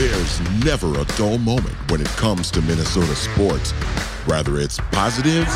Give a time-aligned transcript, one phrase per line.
[0.00, 3.72] There's never a dull moment when it comes to Minnesota sports.
[4.24, 5.46] Whether it's positive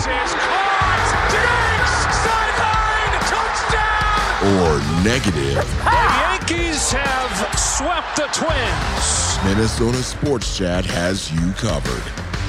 [4.44, 5.64] or negative.
[5.64, 9.38] The Yankees have swept the Twins.
[9.46, 12.02] Minnesota Sports Chat has you covered.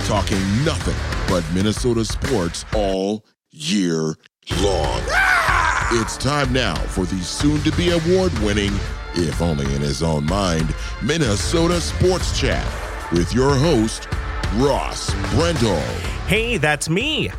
[0.05, 0.97] Talking nothing
[1.29, 4.17] but Minnesota sports all year
[4.61, 5.01] long.
[5.11, 6.01] Ah!
[6.01, 8.77] It's time now for the soon to be award winning,
[9.17, 12.65] if only in his own mind, Minnesota Sports Chat
[13.11, 14.07] with your host,
[14.55, 15.79] Ross Brendel.
[16.27, 17.31] Hey, that's me.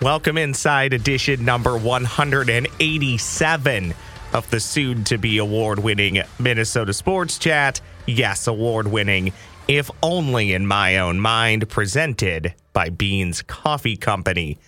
[0.00, 3.94] Welcome inside edition number 187
[4.32, 7.80] of the soon to be award winning Minnesota Sports Chat.
[8.06, 9.32] Yes, award winning,
[9.68, 14.58] if only in my own mind, presented by Beans Coffee Company.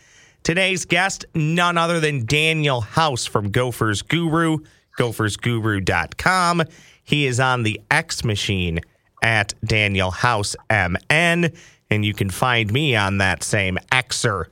[0.43, 4.59] Today's guest, none other than Daniel House from Gophers Guru,
[4.99, 6.63] gophersguru.com.
[7.05, 8.81] He is on the X machine
[9.23, 11.53] at Daniel House MN,
[11.91, 14.47] and you can find me on that same Xer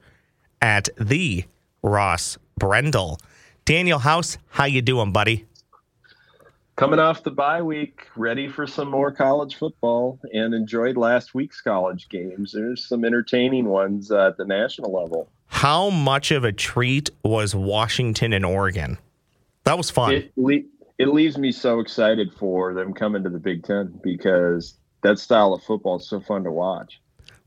[0.62, 1.45] at the
[1.83, 3.19] Ross Brendel.
[3.64, 5.47] Daniel House, how you doing, buddy?
[6.77, 11.61] Coming off the bye week, ready for some more college football, and enjoyed last week's
[11.61, 12.53] college games.
[12.53, 15.29] There's some entertaining ones uh, at the national level.
[15.48, 18.97] How much of a treat was Washington and Oregon?
[19.64, 20.12] That was fun.
[20.12, 20.62] It, le-
[20.98, 25.55] it leaves me so excited for them coming to the Big Ten because that style
[25.55, 27.00] of football is so fun to watch.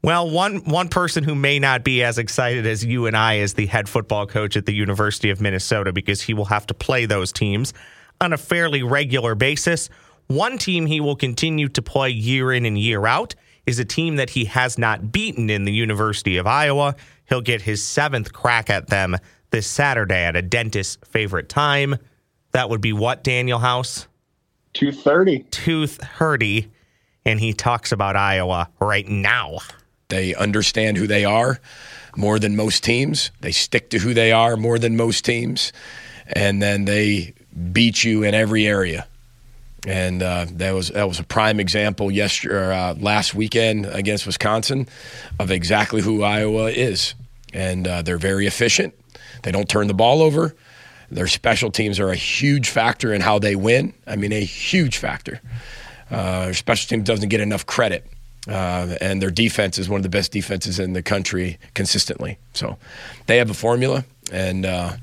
[0.03, 3.53] Well, one one person who may not be as excited as you and I is
[3.53, 7.05] the head football coach at the University of Minnesota because he will have to play
[7.05, 7.73] those teams
[8.19, 9.89] on a fairly regular basis.
[10.27, 14.17] One team he will continue to play year in and year out is a team
[14.17, 16.95] that he has not beaten in the University of Iowa.
[17.29, 19.15] He'll get his seventh crack at them
[19.53, 21.95] this Saturday at a dentist's favorite time.
[22.51, 24.07] That would be what, Daniel House?
[24.73, 25.45] 230.
[25.51, 26.71] 230.
[27.23, 29.59] And he talks about Iowa right now.
[30.09, 31.59] They understand who they are
[32.17, 33.29] more than most teams.
[33.41, 35.71] They stick to who they are more than most teams.
[36.27, 37.35] And then they
[37.71, 39.07] beat you in every area.
[39.85, 44.87] And uh, that was that was a prime example yesterday, uh, last weekend against Wisconsin,
[45.39, 47.13] of exactly who Iowa is.
[47.53, 48.95] And uh, they're very efficient.
[49.41, 50.55] They don't turn the ball over.
[51.11, 53.93] Their special teams are a huge factor in how they win.
[54.07, 55.41] I mean, a huge factor.
[56.09, 58.05] Uh, their special team doesn't get enough credit.
[58.47, 62.37] Uh, and their defense is one of the best defenses in the country consistently.
[62.53, 62.77] So
[63.27, 64.93] they have a formula, and uh,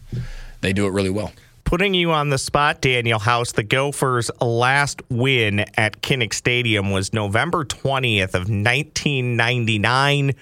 [0.61, 1.33] they do it really well.
[1.65, 7.13] Putting you on the spot, Daniel House, the Gophers' last win at Kinnick Stadium was
[7.13, 10.33] November 20th of 1999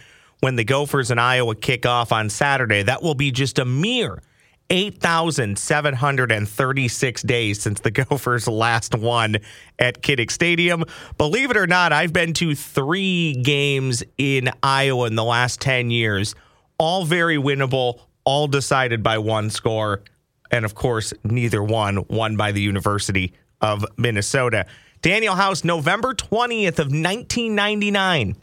[0.41, 2.83] when the Gophers and Iowa kick off on Saturday.
[2.83, 4.23] That will be just a mere
[4.71, 9.39] 8,736 days since the Gophers last won
[9.79, 10.85] at Kinnick Stadium.
[11.17, 15.91] Believe it or not, I've been to three games in Iowa in the last 10
[15.91, 16.35] years,
[16.79, 20.03] all very winnable, all decided by one score.
[20.51, 24.67] And of course, neither one won by the University of Minnesota.
[25.03, 28.37] Daniel House, November 20th of 1999.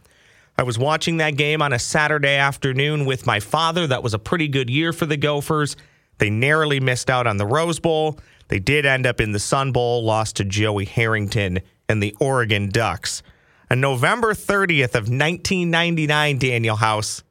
[0.57, 3.87] I was watching that game on a Saturday afternoon with my father.
[3.87, 5.75] That was a pretty good year for the Gophers.
[6.17, 8.19] They narrowly missed out on the Rose Bowl.
[8.47, 12.69] They did end up in the Sun Bowl, lost to Joey Harrington and the Oregon
[12.69, 13.21] Ducks.
[13.69, 17.23] On November 30th of 1999, Daniel House,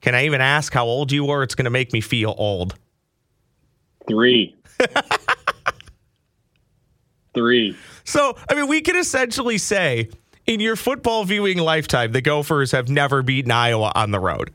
[0.00, 1.42] can I even ask how old you were?
[1.42, 2.74] It's going to make me feel old.
[4.08, 4.56] Three.
[7.34, 7.76] Three.
[8.04, 10.08] So, I mean, we can essentially say
[10.46, 14.52] in your football viewing lifetime, the Gophers have never beaten Iowa on the road.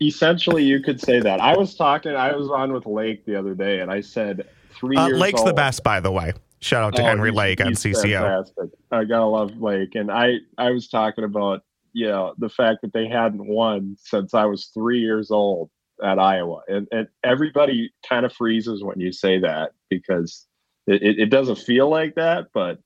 [0.00, 1.40] Essentially, you could say that.
[1.40, 4.96] I was talking, I was on with Lake the other day, and I said three
[4.96, 5.48] Uh, years Lake's old.
[5.48, 6.32] the best, by the way.
[6.60, 8.20] Shout out to Oh, Henry he's- Lake on CCO.
[8.22, 8.70] Fantastic.
[8.90, 11.62] I gotta love Lake, and I I was talking about
[11.92, 15.70] you know the fact that they hadn't won since I was three years old
[16.02, 20.46] at Iowa, and and everybody kind of freezes when you say that because
[20.88, 22.78] it, it doesn't feel like that, but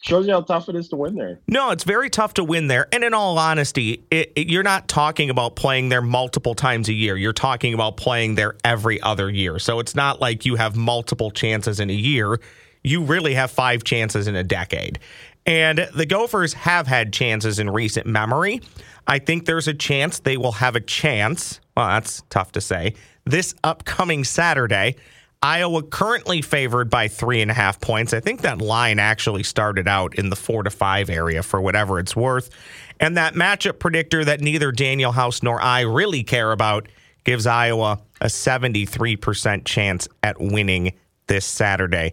[0.00, 1.40] shows you how tough it is to win there.
[1.48, 2.86] No, it's very tough to win there.
[2.92, 6.92] And in all honesty, it, it- you're not talking about playing there multiple times a
[6.92, 7.16] year.
[7.16, 9.58] You're talking about playing there every other year.
[9.58, 12.38] So it's not like you have multiple chances in a year.
[12.84, 14.98] You really have five chances in a decade.
[15.44, 18.60] And the Gophers have had chances in recent memory.
[19.06, 21.60] I think there's a chance they will have a chance.
[21.76, 22.94] Well, that's tough to say.
[23.24, 24.96] This upcoming Saturday.
[25.42, 28.12] Iowa currently favored by three and a half points.
[28.12, 31.98] I think that line actually started out in the four to five area for whatever
[31.98, 32.50] it's worth.
[32.98, 36.88] And that matchup predictor that neither Daniel House nor I really care about
[37.24, 40.94] gives Iowa a 73% chance at winning
[41.26, 42.12] this Saturday.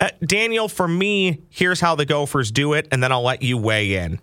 [0.00, 3.56] Uh, Daniel, for me, here's how the Gophers do it, and then I'll let you
[3.56, 4.18] weigh in.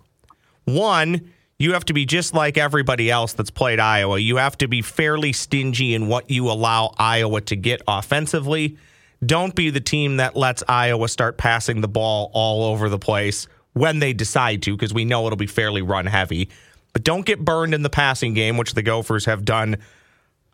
[0.64, 1.32] One,
[1.64, 4.18] you have to be just like everybody else that's played Iowa.
[4.18, 8.76] You have to be fairly stingy in what you allow Iowa to get offensively.
[9.24, 13.48] Don't be the team that lets Iowa start passing the ball all over the place
[13.72, 16.50] when they decide to, because we know it'll be fairly run heavy.
[16.92, 19.78] But don't get burned in the passing game, which the Gophers have done,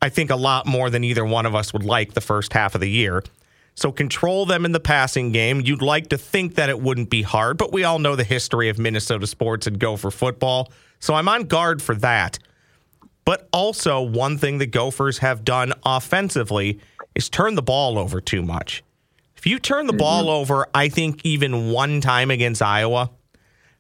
[0.01, 2.77] I think, a lot more than either one of us would like the first half
[2.77, 3.25] of the year.
[3.75, 5.61] So control them in the passing game.
[5.61, 8.69] You'd like to think that it wouldn't be hard, but we all know the history
[8.69, 10.73] of Minnesota sports and Gopher football.
[10.99, 12.39] So I'm on guard for that.
[13.25, 16.81] But also, one thing the Gophers have done offensively
[17.15, 18.83] is turn the ball over too much.
[19.37, 19.99] If you turn the mm-hmm.
[19.99, 23.11] ball over, I think even one time against Iowa,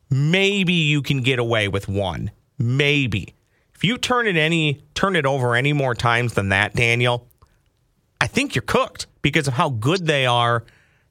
[0.08, 2.30] maybe you can get away with one.
[2.58, 3.34] Maybe.
[3.74, 7.26] If you turn it any turn it over any more times than that, Daniel,
[8.20, 10.64] I think you're cooked because of how good they are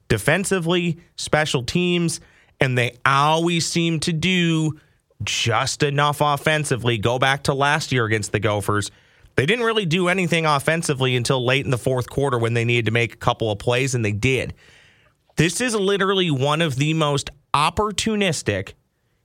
[0.07, 2.19] defensively, special teams,
[2.59, 4.79] and they always seem to do
[5.23, 6.97] just enough offensively.
[6.97, 8.91] Go back to last year against the Gophers.
[9.35, 12.85] They didn't really do anything offensively until late in the fourth quarter when they needed
[12.85, 14.53] to make a couple of plays, and they did.
[15.37, 18.73] This is literally one of the most opportunistic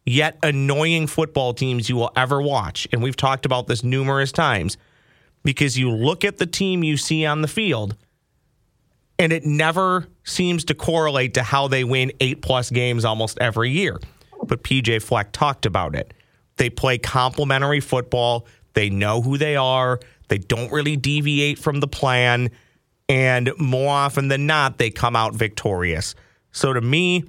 [0.07, 2.87] yet annoying football teams you will ever watch.
[2.93, 4.77] And we've talked about this numerous times
[5.43, 7.97] because you look at the team you see on the field
[9.19, 13.71] and it never seems to correlate to how they win eight plus games almost every
[13.71, 14.01] year.
[14.43, 16.13] But PJ Fleck talked about it.
[16.57, 21.89] They play complementary football, they know who they are, they don't really deviate from the
[21.89, 22.51] plan,
[23.09, 26.15] and more often than not, they come out victorious.
[26.53, 27.25] So to me,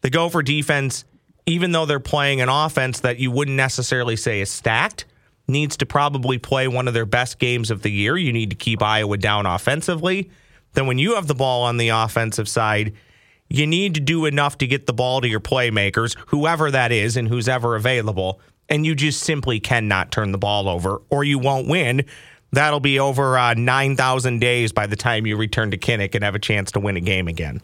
[0.00, 1.04] the Gopher defense,
[1.46, 5.04] even though they're playing an offense that you wouldn't necessarily say is stacked,
[5.46, 8.16] needs to probably play one of their best games of the year.
[8.16, 10.30] You need to keep Iowa down offensively
[10.74, 12.92] then when you have the ball on the offensive side,
[13.48, 17.16] you need to do enough to get the ball to your playmakers, whoever that is
[17.16, 18.40] and who's ever available.
[18.68, 22.04] And you just simply cannot turn the ball over or you won't win.
[22.52, 26.34] That'll be over uh, 9,000 days by the time you return to Kinnick and have
[26.34, 27.60] a chance to win a game again.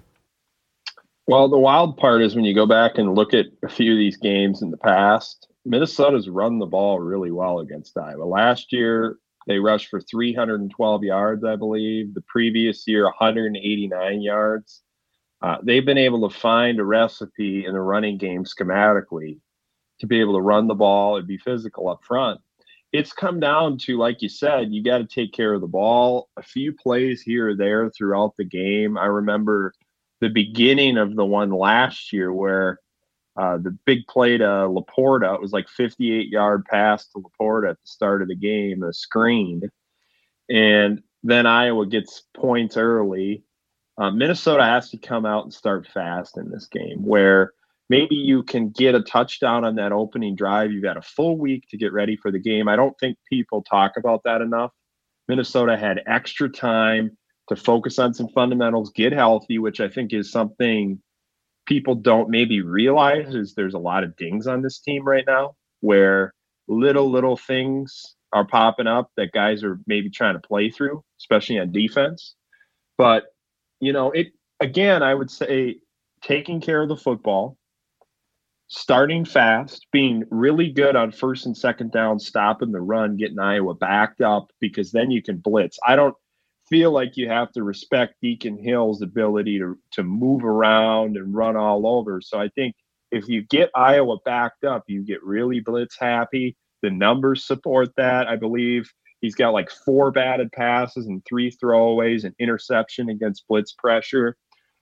[1.26, 3.98] Well, the wild part is when you go back and look at a few of
[3.98, 8.24] these games in the past, Minnesota's run the ball really well against Iowa.
[8.24, 12.12] Last year, they rushed for 312 yards, I believe.
[12.12, 14.82] The previous year, 189 yards.
[15.40, 19.38] Uh, they've been able to find a recipe in the running game schematically
[20.00, 22.40] to be able to run the ball and be physical up front.
[22.92, 26.28] It's come down to, like you said, you got to take care of the ball.
[26.36, 28.98] A few plays here or there throughout the game.
[28.98, 29.72] I remember
[30.20, 32.80] the beginning of the one last year where
[33.38, 37.80] uh, the big play to LaPorta, it was like 58 yard pass to LaPorta at
[37.80, 39.62] the start of the game, a screen.
[40.50, 43.44] And then Iowa gets points early.
[43.96, 47.52] Uh, Minnesota has to come out and start fast in this game where
[47.88, 50.72] maybe you can get a touchdown on that opening drive.
[50.72, 52.66] You've got a full week to get ready for the game.
[52.66, 54.72] I don't think people talk about that enough.
[55.28, 57.16] Minnesota had extra time
[57.48, 61.00] to focus on some fundamentals, get healthy, which I think is something
[61.68, 65.54] people don't maybe realize is there's a lot of dings on this team right now
[65.80, 66.32] where
[66.66, 71.58] little little things are popping up that guys are maybe trying to play through especially
[71.58, 72.34] on defense.
[72.96, 73.26] But
[73.80, 74.28] you know it
[74.60, 75.76] again i would say
[76.22, 77.56] taking care of the football
[78.68, 83.74] starting fast being really good on first and second down stopping the run getting iowa
[83.74, 85.78] backed up because then you can blitz.
[85.86, 86.14] I don't
[86.68, 91.56] feel like you have to respect Deacon Hill's ability to to move around and run
[91.56, 92.20] all over.
[92.20, 92.74] So I think
[93.10, 96.56] if you get Iowa backed up, you get really blitz happy.
[96.82, 98.28] The numbers support that.
[98.28, 103.72] I believe he's got like four batted passes and three throwaways and interception against blitz
[103.72, 104.36] pressure.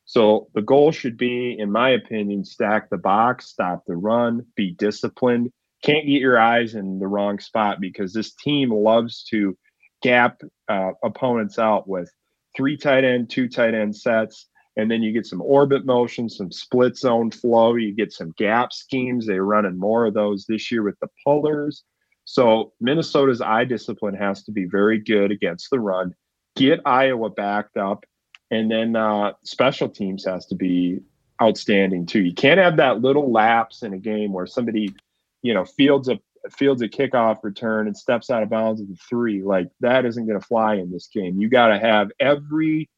[0.05, 4.73] So the goal should be, in my opinion, stack the box, stop the run, be
[4.73, 5.51] disciplined.
[5.83, 9.57] Can't get your eyes in the wrong spot because this team loves to
[10.03, 12.11] gap uh, opponents out with
[12.57, 14.49] three tight end, two tight end sets.
[14.79, 17.75] And then you get some orbit motion, some split zone flow.
[17.77, 19.27] You get some gap schemes.
[19.27, 21.83] They're running more of those this year with the pullers.
[22.27, 26.15] So Minnesota's eye discipline has to be very good against the run.
[26.57, 28.05] Get Iowa backed up,
[28.51, 31.01] and then uh, special teams has to be
[31.41, 32.23] outstanding too.
[32.23, 34.95] You can't have that little lapse in a game where somebody,
[35.43, 36.19] you know, fields a
[36.53, 39.43] fields a kickoff return and steps out of bounds at the three.
[39.43, 41.41] Like that isn't going to fly in this game.
[41.41, 42.89] You got to have every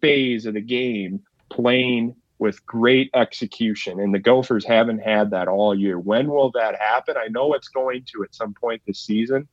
[0.00, 1.20] phase of the game
[1.50, 4.00] playing with great execution.
[4.00, 5.98] And the Gophers haven't had that all year.
[5.98, 7.16] When will that happen?
[7.16, 9.48] I know it's going to at some point this season,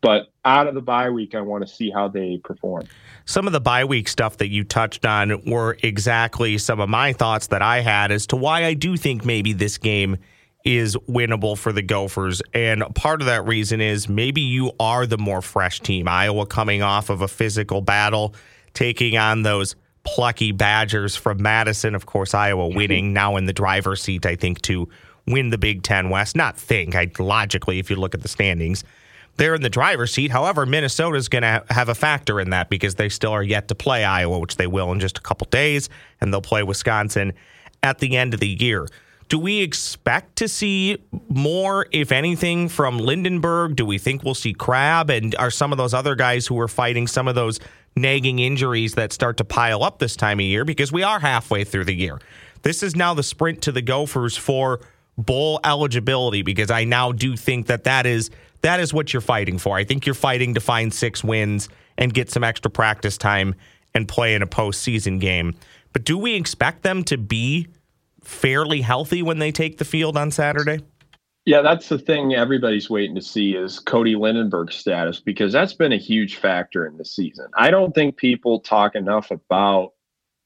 [0.00, 2.84] But out of the bye week, I want to see how they perform.
[3.26, 7.12] Some of the bye week stuff that you touched on were exactly some of my
[7.12, 10.16] thoughts that I had as to why I do think maybe this game
[10.64, 12.42] is winnable for the Gophers.
[12.52, 16.06] And part of that reason is maybe you are the more fresh team.
[16.08, 18.34] Iowa coming off of a physical battle,
[18.74, 21.94] taking on those plucky Badgers from Madison.
[21.94, 22.76] Of course, Iowa mm-hmm.
[22.76, 24.88] winning now in the driver's seat, I think, to
[25.26, 26.36] win the Big Ten West.
[26.36, 28.84] Not think, I logically, if you look at the standings,
[29.36, 30.30] they're in the driver's seat.
[30.30, 33.68] However, Minnesota is going to have a factor in that because they still are yet
[33.68, 35.88] to play Iowa, which they will in just a couple days,
[36.20, 37.32] and they'll play Wisconsin
[37.82, 38.86] at the end of the year.
[39.30, 43.76] Do we expect to see more, if anything, from Lindenberg?
[43.76, 45.08] Do we think we'll see Crabb?
[45.08, 47.60] And are some of those other guys who are fighting some of those
[47.94, 50.64] nagging injuries that start to pile up this time of year?
[50.64, 52.18] Because we are halfway through the year.
[52.62, 54.80] This is now the sprint to the Gophers for
[55.16, 58.30] bowl eligibility because I now do think that that is
[58.62, 59.76] that is what you're fighting for.
[59.76, 63.54] I think you're fighting to find six wins and get some extra practice time
[63.94, 65.54] and play in a postseason game.
[65.92, 67.68] But do we expect them to be
[68.22, 70.80] fairly healthy when they take the field on Saturday?
[71.46, 75.92] Yeah, that's the thing everybody's waiting to see is Cody Lindenberg's status because that's been
[75.92, 77.46] a huge factor in the season.
[77.56, 79.92] I don't think people talk enough about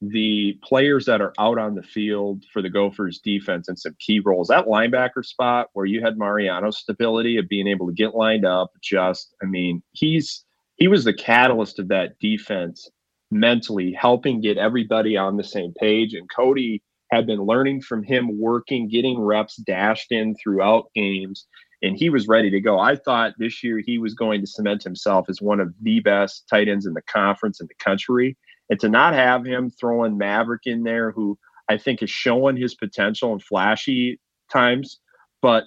[0.01, 4.19] the players that are out on the field for the Gophers defense and some key
[4.19, 4.47] roles.
[4.47, 8.71] That linebacker spot where you had Mariano's stability of being able to get lined up,
[8.81, 10.43] just I mean, he's
[10.75, 12.89] he was the catalyst of that defense
[13.31, 16.13] mentally, helping get everybody on the same page.
[16.13, 16.81] And Cody
[17.15, 21.47] had been learning from him, working, getting reps dashed in throughout games,
[21.81, 22.79] and he was ready to go.
[22.79, 26.47] I thought this year he was going to cement himself as one of the best
[26.49, 28.37] tight ends in the conference in the country.
[28.69, 31.37] And to not have him throwing Maverick in there, who
[31.69, 34.19] I think is showing his potential in flashy
[34.51, 34.99] times,
[35.41, 35.65] but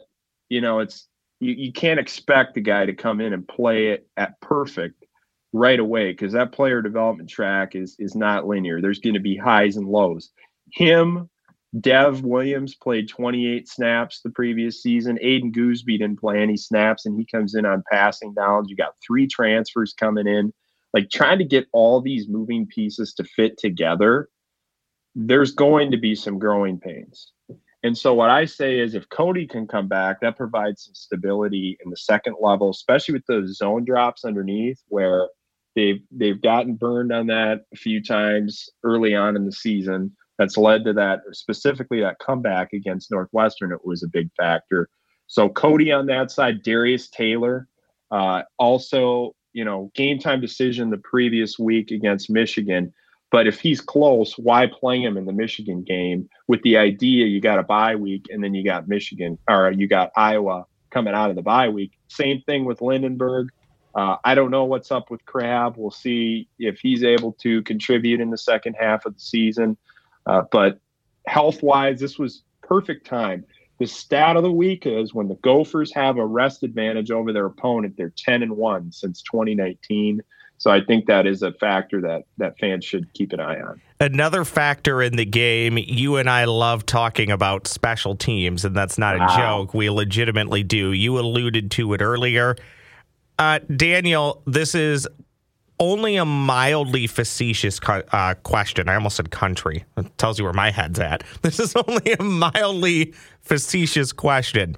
[0.49, 1.09] you know, it's
[1.40, 5.05] you, you can't expect the guy to come in and play it at perfect
[5.52, 8.81] right away because that player development track is is not linear.
[8.81, 10.31] There's going to be highs and lows.
[10.73, 11.28] Him,
[11.81, 15.19] Dev Williams played 28 snaps the previous season.
[15.23, 18.71] Aiden Goosby didn't play any snaps, and he comes in on passing downs.
[18.71, 20.53] You got three transfers coming in
[20.95, 24.29] like trying to get all these moving pieces to fit together,
[25.15, 27.33] there's going to be some growing pains.
[27.83, 31.79] And so what I say is if Cody can come back, that provides some stability
[31.85, 35.29] in the second level, especially with those zone drops underneath where
[35.77, 40.17] they've they've gotten burned on that a few times early on in the season.
[40.38, 43.73] That's led to that specifically that comeback against Northwestern.
[43.73, 44.88] It was a big factor.
[45.26, 47.68] So Cody on that side, Darius Taylor,
[48.11, 52.92] uh, also you know, game time decision the previous week against Michigan.
[53.30, 57.40] But if he's close, why play him in the Michigan game with the idea you
[57.40, 61.30] got a bye week and then you got Michigan or you got Iowa coming out
[61.30, 61.92] of the bye week?
[62.09, 63.49] Same thing with Lindenberg.
[63.95, 65.75] Uh, I don't know what's up with Crab.
[65.76, 69.76] We'll see if he's able to contribute in the second half of the season.
[70.28, 70.78] Uh, but
[71.26, 73.44] health wise, this was perfect time.
[73.78, 77.47] The stat of the week is when the Gophers have a rest advantage over their
[77.47, 80.20] opponent, they're 10 and 1 since 2019.
[80.58, 83.80] So I think that is a factor that that fans should keep an eye on.
[84.00, 88.99] Another factor in the game, you and I love talking about special teams, and that's
[88.99, 89.37] not a wow.
[89.37, 89.75] joke.
[89.75, 90.92] We legitimately do.
[90.92, 92.56] You alluded to it earlier.
[93.38, 95.06] Uh, Daniel, this is
[95.80, 98.88] only a mildly facetious uh, question.
[98.88, 99.85] I almost said country.
[99.97, 101.23] It tells you where my head's at.
[101.42, 104.76] This is only a mildly facetious question.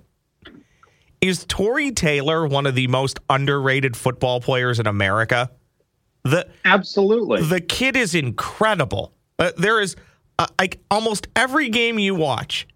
[1.21, 5.50] Is Tory Taylor one of the most underrated football players in America?
[6.23, 9.12] The absolutely the kid is incredible.
[9.38, 9.97] Uh, there is
[10.38, 12.69] uh, like almost every game you watch,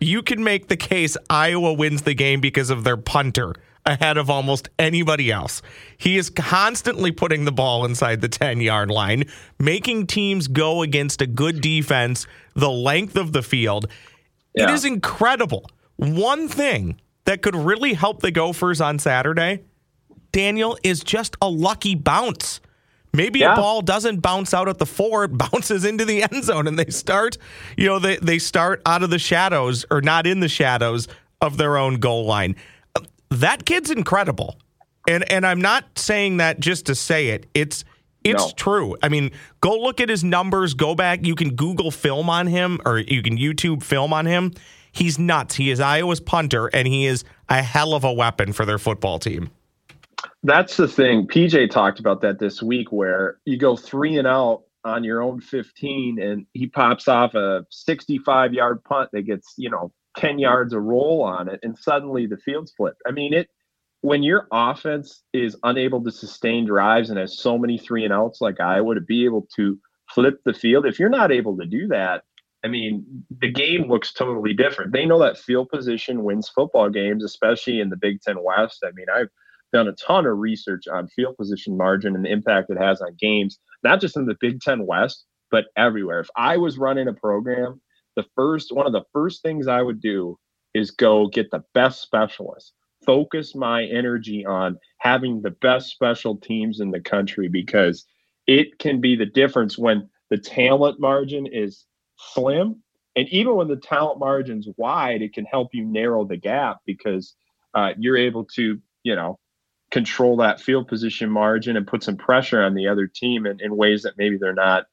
[0.00, 4.30] you can make the case Iowa wins the game because of their punter ahead of
[4.30, 5.62] almost anybody else.
[5.96, 9.24] He is constantly putting the ball inside the 10 yard line,
[9.58, 13.88] making teams go against a good defense the length of the field.
[14.54, 14.64] Yeah.
[14.64, 15.70] It is incredible.
[15.96, 19.62] One thing that could really help the Gophers on Saturday,
[20.32, 22.60] Daniel, is just a lucky bounce.
[23.14, 23.52] Maybe yeah.
[23.52, 26.78] a ball doesn't bounce out at the four, it bounces into the end zone and
[26.78, 27.36] they start,
[27.76, 31.08] you know, they, they start out of the shadows or not in the shadows
[31.40, 32.56] of their own goal line
[33.32, 34.56] that kid's incredible.
[35.08, 37.46] And and I'm not saying that just to say it.
[37.54, 37.84] It's
[38.24, 38.52] it's no.
[38.56, 38.96] true.
[39.02, 42.80] I mean, go look at his numbers, go back, you can Google film on him
[42.84, 44.52] or you can YouTube film on him.
[44.92, 45.56] He's nuts.
[45.56, 49.18] He is Iowa's punter and he is a hell of a weapon for their football
[49.18, 49.50] team.
[50.44, 51.26] That's the thing.
[51.26, 55.40] PJ talked about that this week where you go 3 and out on your own
[55.40, 60.72] 15 and he pops off a 65 yard punt that gets, you know, 10 yards
[60.72, 63.02] a roll on it and suddenly the field's flipped.
[63.06, 63.48] I mean, it
[64.02, 68.40] when your offense is unable to sustain drives and has so many three and outs
[68.40, 69.78] like Iowa to be able to
[70.12, 72.24] flip the field, if you're not able to do that,
[72.64, 74.92] I mean, the game looks totally different.
[74.92, 78.84] They know that field position wins football games, especially in the Big Ten West.
[78.84, 79.28] I mean, I've
[79.72, 83.14] done a ton of research on field position margin and the impact it has on
[83.18, 86.20] games, not just in the Big Ten West, but everywhere.
[86.20, 87.80] If I was running a program,
[88.16, 90.38] the first one of the first things I would do
[90.74, 92.72] is go get the best specialists.
[93.04, 98.04] Focus my energy on having the best special teams in the country because
[98.46, 101.84] it can be the difference when the talent margin is
[102.16, 102.82] slim.
[103.16, 107.34] And even when the talent margin's wide, it can help you narrow the gap because
[107.74, 109.38] uh, you're able to, you know,
[109.90, 113.76] control that field position margin and put some pressure on the other team in, in
[113.76, 114.86] ways that maybe they're not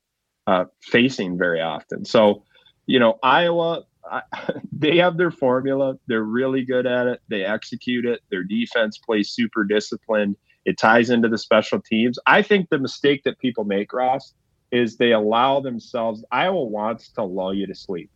[0.46, 2.04] uh, facing very often.
[2.04, 2.44] So,
[2.90, 4.24] you know, Iowa, I,
[4.74, 5.98] they have their formula.
[6.08, 7.22] They're really good at it.
[7.30, 8.22] They execute it.
[8.32, 10.36] Their defense plays super disciplined.
[10.66, 12.18] It ties into the special teams.
[12.26, 14.34] I think the mistake that people make, Ross,
[14.72, 18.10] is they allow themselves Iowa wants to lull you to sleep.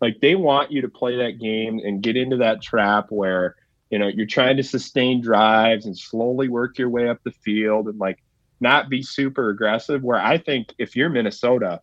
[0.00, 3.56] Like they want you to play that game and get into that trap where,
[3.90, 7.88] you know, you're trying to sustain drives and slowly work your way up the field
[7.88, 8.22] and like
[8.60, 10.02] not be super aggressive.
[10.02, 11.80] Where I think if you're Minnesota,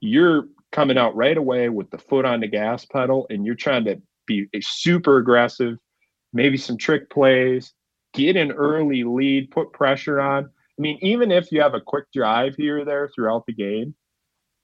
[0.00, 3.84] you're coming out right away with the foot on the gas pedal and you're trying
[3.84, 5.78] to be super aggressive,
[6.32, 7.72] maybe some trick plays,
[8.12, 12.04] get an early lead, put pressure on I mean, even if you have a quick
[12.14, 13.94] drive here or there throughout the game,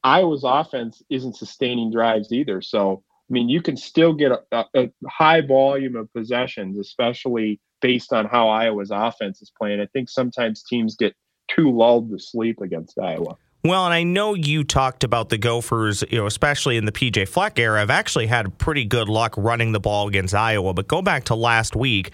[0.04, 2.61] Iowa's offense isn't sustaining drives either.
[2.62, 8.12] So, I mean, you can still get a, a, high volume of possessions, especially based
[8.12, 9.80] on how Iowa's offense is playing.
[9.80, 11.14] I think sometimes teams get
[11.49, 13.37] too lulled to sleep against Iowa.
[13.66, 17.26] Well, and I know you talked about the Gophers, you know, especially in the PJ
[17.28, 20.75] Fleck era, I've actually had pretty good luck running the ball against Iowa.
[20.75, 22.12] But go back to last week,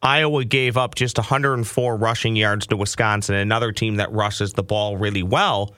[0.00, 4.96] Iowa gave up just 104 rushing yards to Wisconsin, another team that rushes the ball
[4.96, 5.74] really well.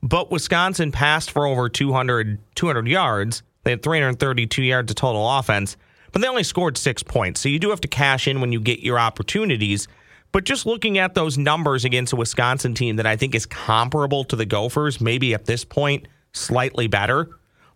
[0.00, 3.42] But Wisconsin passed for over 200, 200 yards.
[3.64, 5.76] They had 332 yards of total offense,
[6.12, 7.40] but they only scored six points.
[7.40, 9.88] So you do have to cash in when you get your opportunities.
[10.32, 14.24] But just looking at those numbers against a Wisconsin team that I think is comparable
[14.24, 17.28] to the Gophers, maybe at this point slightly better.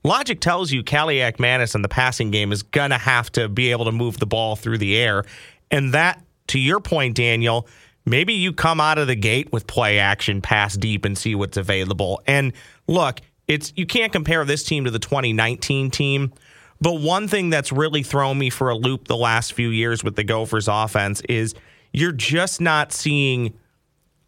[0.03, 3.85] Logic tells you Kaliakmanis in the passing game is going to have to be able
[3.85, 5.25] to move the ball through the air.
[5.71, 7.67] And that, to your point, Daniel,
[8.07, 11.57] maybe you come out of the gate with play action, pass deep, and see what's
[11.57, 12.23] available.
[12.27, 12.53] And
[12.87, 16.33] look, it's you can't compare this team to the 2019 team.
[16.81, 20.15] But one thing that's really thrown me for a loop the last few years with
[20.15, 21.55] the Gophers offense is
[21.97, 23.55] you're just not seeing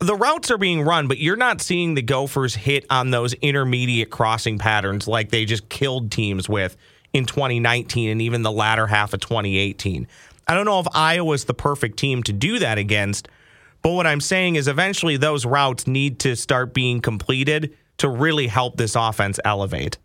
[0.01, 4.11] the routes are being run, but you're not seeing the Gophers hit on those intermediate
[4.11, 6.79] crossing patterns like they just killed teams with
[7.13, 10.07] in 2019 and even the latter half of 2018.
[10.47, 13.29] I don't know if Iowa's the perfect team to do that against,
[13.83, 18.47] but what I'm saying is eventually those routes need to start being completed to really
[18.47, 19.99] help this offense elevate.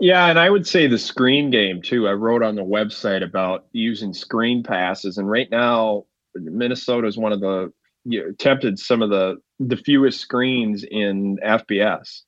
[0.00, 2.08] Yeah, and I would say the screen game too.
[2.08, 6.04] I wrote on the website about using screen passes, and right now
[6.42, 7.72] Minnesota is one of the
[8.04, 12.22] you know, attempted some of the the fewest screens in FBS.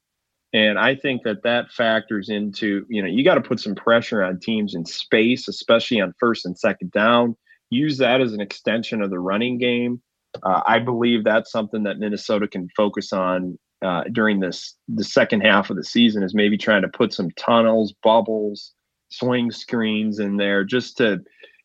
[0.52, 4.22] And I think that that factors into, you know, you got to put some pressure
[4.24, 7.36] on teams in space, especially on first and second down.
[7.68, 10.00] Use that as an extension of the running game.
[10.42, 15.42] Uh, I believe that's something that Minnesota can focus on uh, during this the second
[15.42, 18.72] half of the season is maybe trying to put some tunnels, bubbles,
[19.10, 21.20] swing screens in there just to,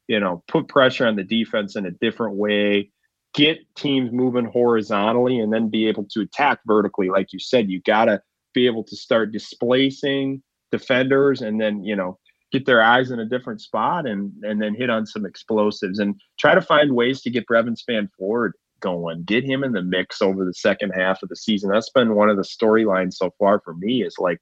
[0.08, 2.90] you know, put pressure on the defense in a different way,
[3.34, 7.10] get teams moving horizontally, and then be able to attack vertically.
[7.10, 8.22] Like you said, you got to
[8.54, 12.18] be able to start displacing defenders and then, you know,
[12.52, 16.20] get their eyes in a different spot and and then hit on some explosives and
[16.40, 19.24] try to find ways to get Brevyn Spann-Ford going.
[19.24, 21.72] Get him in the mix over the second half of the season.
[21.72, 24.40] That's been one of the storylines so far for me is like,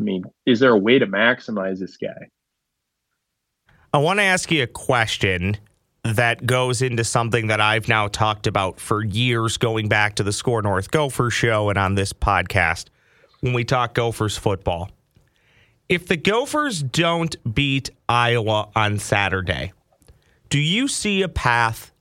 [0.00, 2.28] I mean, is there a way to maximize this guy?
[3.94, 5.58] I want to ask you a question
[6.02, 10.32] that goes into something that I've now talked about for years, going back to the
[10.32, 12.86] Score North Gopher show and on this podcast
[13.40, 14.90] when we talk Gophers football.
[15.90, 19.74] If the Gophers don't beat Iowa on Saturday,
[20.48, 21.92] do you see a path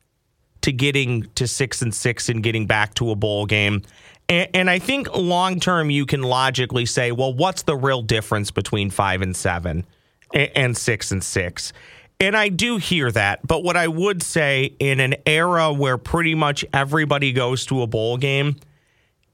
[0.61, 3.81] to getting to six and six and getting back to a bowl game?
[4.29, 8.49] And, and I think long term, you can logically say, well, what's the real difference
[8.49, 9.85] between five and seven
[10.33, 11.73] and, six and six?
[12.19, 13.45] And I do hear that.
[13.45, 17.87] But what I would say in an era where pretty much everybody goes to a
[17.87, 18.57] bowl game,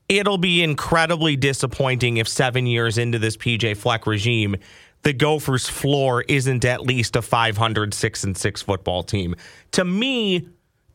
[0.07, 4.55] it'll be incredibly disappointing if seven years into this PJ Fleck regime,
[5.03, 9.35] the Gophers' floor isn't at least a 500 6 and 6 football team.
[9.71, 10.47] To me,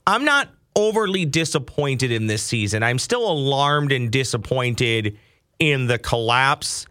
[0.07, 2.83] I'm not overly disappointed in this season.
[2.83, 5.19] I'm still alarmed and disappointed
[5.59, 6.87] in the collapse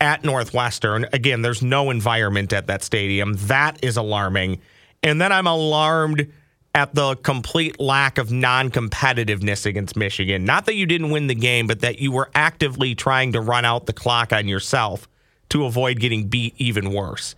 [0.00, 1.06] at Northwestern.
[1.12, 3.34] Again, there's no environment at that stadium.
[3.34, 4.60] That is alarming.
[5.02, 6.30] And then I'm alarmed
[6.74, 10.44] at the complete lack of non competitiveness against Michigan.
[10.44, 13.64] Not that you didn't win the game, but that you were actively trying to run
[13.64, 15.08] out the clock on yourself
[15.50, 17.34] to avoid getting beat even worse.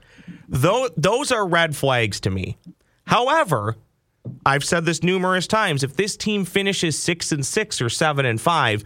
[0.48, 2.57] Though those are red flags to me.
[3.07, 3.77] However,
[4.46, 5.83] I've said this numerous times.
[5.83, 8.85] If this team finishes six and six or seven and five,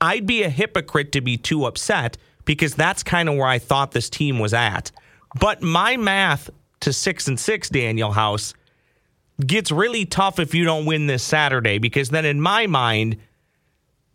[0.00, 2.16] I'd be a hypocrite to be too upset
[2.48, 4.90] because that's kind of where I thought this team was at.
[5.38, 6.48] But my math
[6.80, 8.54] to six and six, Daniel House,
[9.46, 13.18] gets really tough if you don't win this Saturday because then in my mind,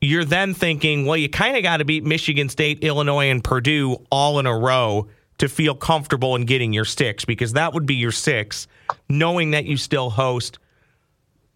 [0.02, 3.98] you're then thinking, well, you kind of got to beat Michigan State, Illinois, and Purdue
[4.10, 7.96] all in a row to feel comfortable in getting your six because that would be
[7.96, 8.68] your six,
[9.10, 10.58] knowing that you still host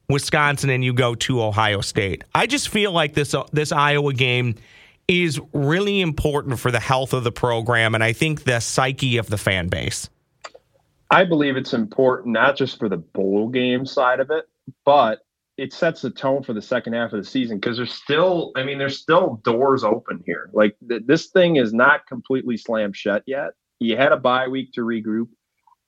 [0.09, 2.23] Wisconsin and you go to Ohio State.
[2.35, 4.55] I just feel like this uh, this Iowa game
[5.07, 9.29] is really important for the health of the program and I think the psyche of
[9.29, 10.09] the fan base.
[11.09, 14.45] I believe it's important not just for the bowl game side of it,
[14.85, 15.19] but
[15.57, 18.63] it sets the tone for the second half of the season because there's still, I
[18.63, 20.49] mean, there's still doors open here.
[20.53, 23.51] Like th- this thing is not completely slammed shut yet.
[23.79, 25.29] You had a bye week to regroup.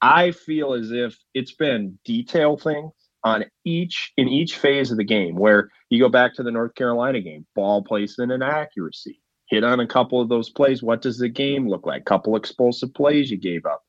[0.00, 2.92] I feel as if it's been detail things
[3.24, 6.74] on each in each phase of the game where you go back to the North
[6.74, 9.20] Carolina game, ball placement and accuracy.
[9.48, 10.82] Hit on a couple of those plays.
[10.82, 12.04] What does the game look like?
[12.04, 13.82] Couple explosive plays you gave up.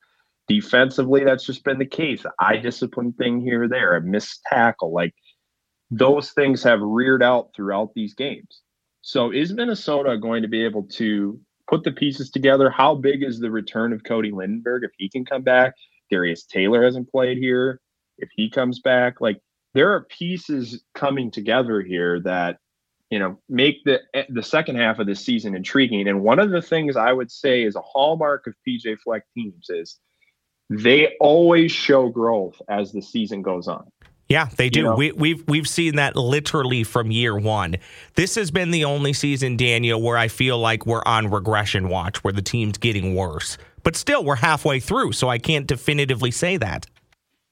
[0.47, 2.25] Defensively, that's just been the case.
[2.39, 4.91] Eye discipline thing here or there, a missed tackle.
[4.91, 5.13] Like
[5.91, 8.61] those things have reared out throughout these games.
[9.01, 11.39] So is Minnesota going to be able to
[11.69, 12.69] put the pieces together?
[12.69, 15.73] How big is the return of Cody Lindenberg if he can come back?
[16.09, 17.79] Darius Taylor hasn't played here
[18.21, 19.21] if he comes back.
[19.21, 19.41] Like
[19.73, 22.57] there are pieces coming together here that
[23.09, 26.07] you know make the eh, the second half of the season intriguing.
[26.07, 29.69] And one of the things I would say is a hallmark of PJ Fleck teams
[29.69, 29.99] is
[30.69, 33.91] they always show growth as the season goes on.
[34.29, 34.79] Yeah, they do.
[34.79, 34.95] You know?
[34.95, 37.75] we, we've we've seen that literally from year one.
[38.15, 42.23] This has been the only season, Daniel, where I feel like we're on regression watch,
[42.23, 43.57] where the team's getting worse.
[43.83, 46.87] But still, we're halfway through, so I can't definitively say that.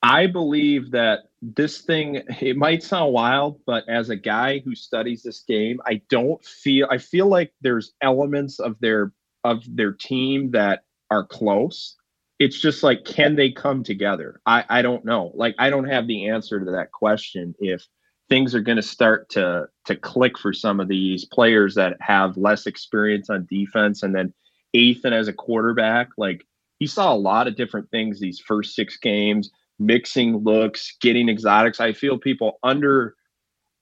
[0.01, 5.23] I believe that this thing it might sound wild, but as a guy who studies
[5.23, 10.51] this game, I don't feel I feel like there's elements of their of their team
[10.51, 11.95] that are close.
[12.39, 14.41] It's just like can they come together?
[14.45, 15.31] I I don't know.
[15.35, 17.85] Like I don't have the answer to that question if
[18.29, 22.37] things are going to start to to click for some of these players that have
[22.37, 24.33] less experience on defense and then
[24.73, 26.45] Ethan as a quarterback like
[26.77, 31.79] he saw a lot of different things these first 6 games mixing looks, getting exotics.
[31.79, 33.15] I feel people under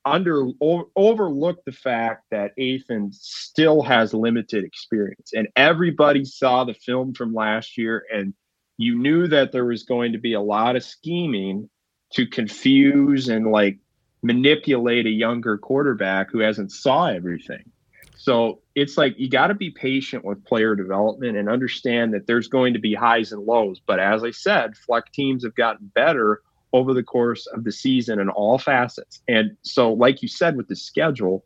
[0.06, 6.74] under o- overlook the fact that Ethan still has limited experience, and everybody saw the
[6.74, 8.34] film from last year, and
[8.78, 11.70] you knew that there was going to be a lot of scheming
[12.14, 13.80] to confuse and like
[14.22, 17.72] manipulate a younger quarterback who hasn't saw everything.
[18.16, 22.48] So it's like you got to be patient with player development and understand that there's
[22.48, 23.82] going to be highs and lows.
[23.84, 28.20] But as I said, Fleck teams have gotten better over the course of the season
[28.20, 29.24] in all facets.
[29.28, 31.44] And so, like you said, with the schedule,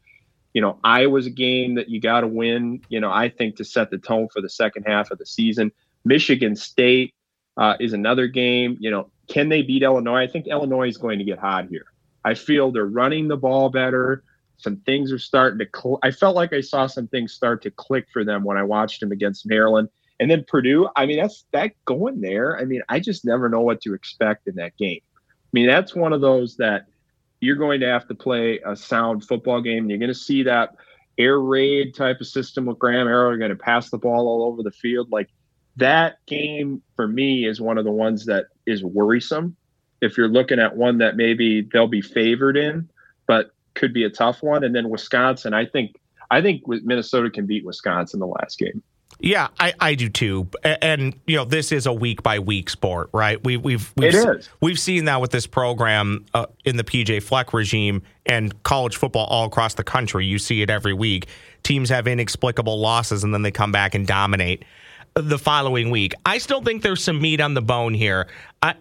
[0.53, 3.63] you know, Iowa's a game that you got to win, you know, I think to
[3.63, 5.71] set the tone for the second half of the season.
[6.03, 7.13] Michigan State
[7.55, 8.75] uh, is another game.
[8.81, 10.23] You know, can they beat Illinois?
[10.23, 11.85] I think Illinois is going to get hot here.
[12.25, 14.25] I feel they're running the ball better
[14.61, 15.67] some things are starting to.
[15.73, 18.63] Cl- I felt like I saw some things start to click for them when I
[18.63, 20.87] watched them against Maryland, and then Purdue.
[20.95, 22.57] I mean, that's that going there.
[22.59, 25.01] I mean, I just never know what to expect in that game.
[25.17, 26.85] I mean, that's one of those that
[27.41, 29.89] you're going to have to play a sound football game.
[29.89, 30.75] You're going to see that
[31.17, 33.29] air raid type of system with Graham Harrell.
[33.29, 35.11] You're going to pass the ball all over the field.
[35.11, 35.29] Like
[35.77, 39.55] that game for me is one of the ones that is worrisome.
[40.01, 42.89] If you're looking at one that maybe they'll be favored in,
[43.27, 44.63] but could be a tough one.
[44.63, 45.95] And then Wisconsin, I think
[46.29, 48.81] I think Minnesota can beat Wisconsin the last game.
[49.19, 50.49] Yeah, I, I do too.
[50.63, 53.43] And you know, this is a week by week sport, right?
[53.43, 57.53] We, we've we've it we've seen that with this program uh, in the PJ Fleck
[57.53, 60.25] regime and college football all across the country.
[60.25, 61.27] You see it every week.
[61.61, 64.65] Teams have inexplicable losses and then they come back and dominate
[65.15, 66.13] the following week.
[66.25, 68.27] I still think there's some meat on the bone here.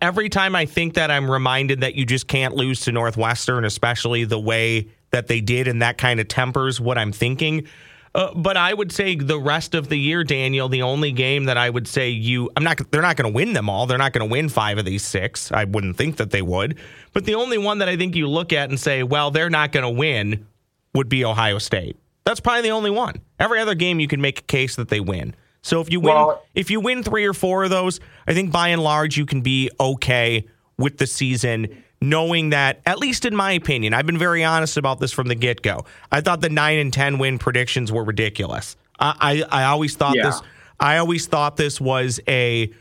[0.01, 4.25] Every time I think that, I'm reminded that you just can't lose to Northwestern, especially
[4.25, 7.67] the way that they did, and that kind of tempers what I'm thinking.
[8.15, 11.57] Uh, but I would say the rest of the year, Daniel, the only game that
[11.57, 13.87] I would say you, I'm not, they're not going to win them all.
[13.87, 15.53] They're not going to win five of these six.
[15.53, 16.79] I wouldn't think that they would.
[17.13, 19.71] But the only one that I think you look at and say, well, they're not
[19.71, 20.47] going to win
[20.95, 21.97] would be Ohio State.
[22.25, 23.15] That's probably the only one.
[23.39, 25.35] Every other game you can make a case that they win.
[25.63, 28.53] So if you win, well, if you win three or four of those, I think
[28.53, 30.47] by and large you can be okay
[30.79, 35.01] with the season knowing that, at least in my opinion, I've been very honest about
[35.01, 35.85] this from the get go.
[36.11, 38.77] I thought the nine and ten win predictions were ridiculous.
[38.99, 40.27] I I, I always thought yeah.
[40.27, 40.41] this.
[40.79, 42.73] I always thought this was a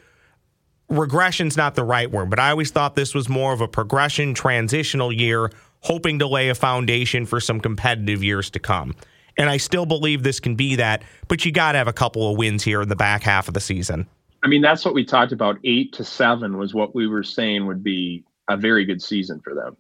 [0.90, 4.34] regression's not the right word, but I always thought this was more of a progression
[4.34, 8.96] transitional year, hoping to lay a foundation for some competitive years to come.
[9.40, 12.30] And I still believe this can be that, but you got to have a couple
[12.30, 14.06] of wins here in the back half of the season.
[14.44, 15.58] I mean, that's what we talked about.
[15.64, 19.56] Eight to seven was what we were saying would be a very good season for
[19.56, 19.78] them.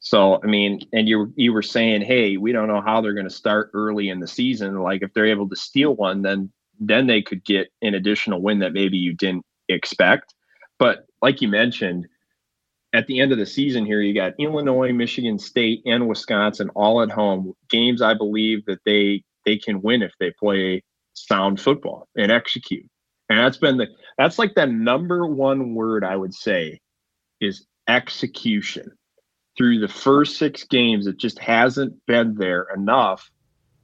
[0.00, 3.28] So I mean, and you you were saying, hey, we don't know how they're going
[3.28, 4.78] to start early in the season.
[4.80, 8.60] Like if they're able to steal one, then then they could get an additional win
[8.60, 10.34] that maybe you didn't expect.
[10.78, 12.06] But like you mentioned,
[12.96, 17.02] at the end of the season here, you got Illinois, Michigan State, and Wisconsin all
[17.02, 17.52] at home.
[17.68, 20.82] Games I believe that they they can win if they play
[21.12, 22.88] sound football and execute.
[23.28, 26.80] And that's been the that's like the number one word I would say
[27.40, 28.90] is execution.
[29.58, 33.30] Through the first six games, it just hasn't been there enough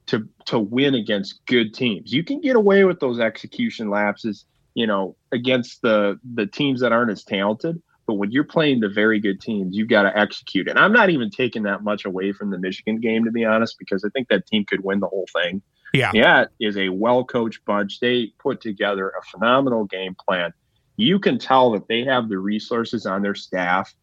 [0.07, 2.11] to to win against good teams.
[2.11, 6.91] You can get away with those execution lapses, you know, against the the teams that
[6.91, 7.79] aren't as talented.
[8.05, 10.67] But when you're playing the very good teams, you've got to execute.
[10.67, 13.79] And I'm not even taking that much away from the Michigan game, to be honest,
[13.79, 15.61] because I think that team could win the whole thing.
[15.93, 16.11] Yeah.
[16.13, 17.99] Yeah, is a well coached bunch.
[17.99, 20.53] They put together a phenomenal game plan.
[20.97, 23.93] You can tell that they have the resources on their staff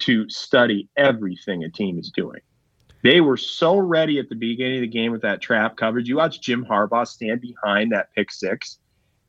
[0.00, 2.40] to study everything a team is doing.
[3.02, 6.08] They were so ready at the beginning of the game with that trap coverage.
[6.08, 8.78] You watch Jim Harbaugh stand behind that pick six,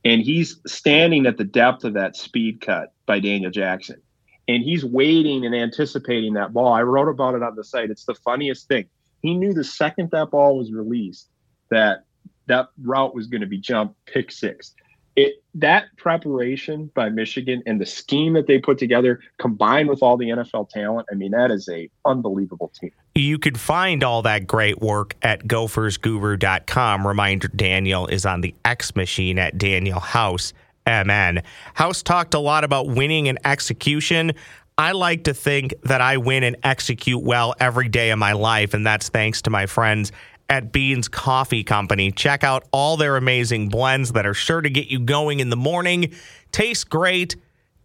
[0.03, 4.01] and he's standing at the depth of that speed cut by Daniel Jackson.
[4.49, 6.73] And he's waiting and anticipating that ball.
[6.73, 7.89] I wrote about it on the site.
[7.89, 8.85] It's the funniest thing.
[9.21, 11.29] He knew the second that ball was released
[11.69, 12.05] that
[12.47, 14.73] that route was going to be jump pick six
[15.19, 20.15] it that preparation by Michigan and the scheme that they put together combined with all
[20.15, 22.91] the NFL talent, I mean, that is a unbelievable team.
[23.15, 27.05] You could find all that great work at gophersguru.com.
[27.05, 30.53] Reminder Daniel is on the X machine at Daniel House
[30.89, 31.43] MN.
[31.73, 34.33] House talked a lot about winning and execution.
[34.77, 38.73] I like to think that I win and execute well every day of my life,
[38.73, 40.11] and that's thanks to my friends
[40.49, 42.11] at Beans Coffee Company.
[42.11, 45.55] Check out all their amazing blends that are sure to get you going in the
[45.55, 46.13] morning,
[46.51, 47.35] taste great,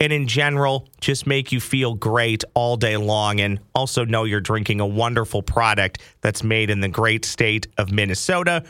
[0.01, 3.40] and in general, just make you feel great all day long.
[3.40, 7.93] And also know you're drinking a wonderful product that's made in the great state of
[7.93, 8.64] Minnesota,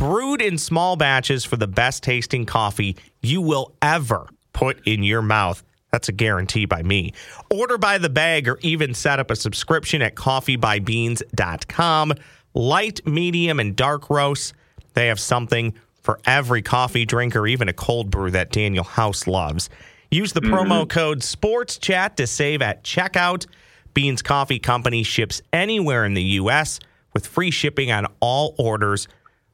[0.00, 5.20] brewed in small batches for the best tasting coffee you will ever put in your
[5.20, 5.62] mouth.
[5.92, 7.12] That's a guarantee by me.
[7.50, 12.14] Order by the bag or even set up a subscription at coffeebybeans.com
[12.54, 14.54] light, medium, and dark roasts.
[14.94, 19.68] They have something for every coffee drinker, even a cold brew that Daniel House loves.
[20.10, 20.54] Use the mm-hmm.
[20.54, 23.46] promo code SPORTSCHAT to save at checkout.
[23.92, 26.80] Beans Coffee Company ships anywhere in the U.S.
[27.12, 29.06] with free shipping on all orders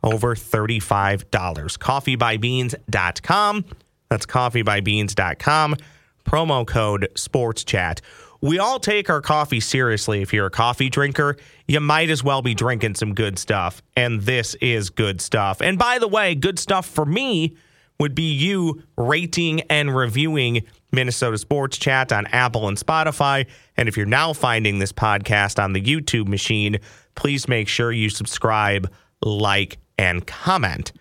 [0.06, 1.28] over $35.
[1.28, 3.64] Coffeebybeans.com.
[4.08, 5.76] That's coffeebybeans.com.
[6.24, 8.00] Promo code SPORTSCHAT.
[8.40, 10.22] We all take our coffee seriously.
[10.22, 13.82] If you're a coffee drinker, you might as well be drinking some good stuff.
[13.96, 15.60] And this is good stuff.
[15.60, 17.56] And by the way, good stuff for me
[17.98, 23.46] would be you rating and reviewing Minnesota Sports Chat on Apple and Spotify.
[23.76, 26.78] And if you're now finding this podcast on the YouTube machine,
[27.14, 28.92] please make sure you subscribe,
[29.22, 30.92] like, and comment.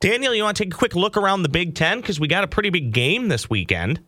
[0.00, 2.00] Daniel, you want to take a quick look around the Big Ten?
[2.00, 4.00] Because we got a pretty big game this weekend.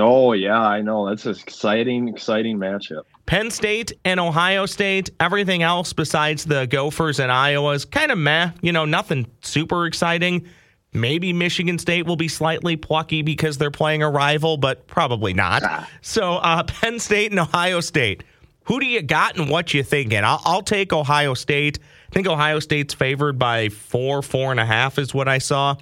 [0.00, 1.08] Oh yeah, I know.
[1.08, 3.02] That's an exciting, exciting matchup.
[3.26, 5.10] Penn State and Ohio State.
[5.20, 8.50] Everything else besides the Gophers and Iowa's kind of meh.
[8.60, 10.46] You know, nothing super exciting.
[10.92, 15.62] Maybe Michigan State will be slightly plucky because they're playing a rival, but probably not.
[15.64, 15.88] Ah.
[16.02, 18.24] So uh, Penn State and Ohio State.
[18.64, 20.24] Who do you got and what you thinking?
[20.24, 21.78] I'll, I'll take Ohio State.
[22.14, 25.74] I think Ohio State's favored by four, four and a half is what I saw.